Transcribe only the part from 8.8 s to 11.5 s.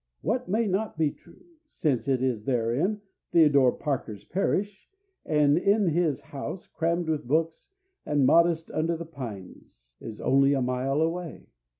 the pines, is only a mile away?